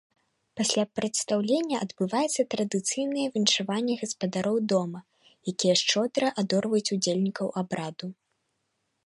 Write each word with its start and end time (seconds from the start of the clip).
Пасля 0.59 0.83
прадстаўлення 0.99 1.81
адбываецца 1.87 2.41
традыцыйнае 2.53 3.27
віншаванне 3.35 3.95
гаспадароў 4.01 4.57
дома, 4.75 4.99
якія 5.53 5.75
шчодра 5.85 6.27
адорваюць 6.45 6.85
удзельнікаў 6.99 7.47
абраду. 7.65 8.07